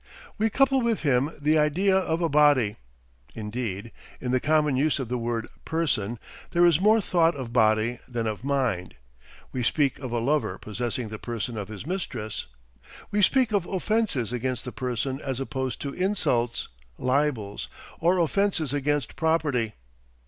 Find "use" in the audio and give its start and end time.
4.75-4.97